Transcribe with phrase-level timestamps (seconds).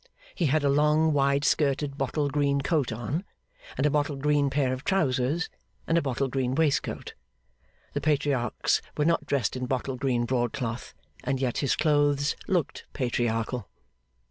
[0.33, 3.23] He had a long wide skirted bottle green coat on,
[3.77, 5.47] and a bottle green pair of trousers,
[5.85, 7.13] and a bottle green waistcoat.
[7.93, 13.69] The Patriarchs were not dressed in bottle green broadcloth, and yet his clothes looked patriarchal.